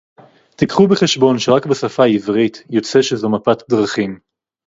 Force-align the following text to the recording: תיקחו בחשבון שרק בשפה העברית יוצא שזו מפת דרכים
תיקחו 0.55 0.87
בחשבון 0.87 1.39
שרק 1.39 1.65
בשפה 1.65 2.03
העברית 2.03 2.63
יוצא 2.69 3.01
שזו 3.01 3.29
מפת 3.29 3.69
דרכים 3.69 4.19